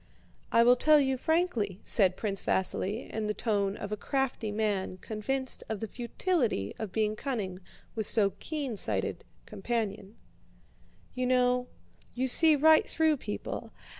[0.51, 4.97] "I will tell you frankly," said Prince Vasíli in the tone of a crafty man
[4.97, 7.59] convinced of the futility of being cunning
[7.93, 10.15] with so keen sighted a companion.
[11.13, 11.67] "You know,
[12.15, 13.73] you see right through people.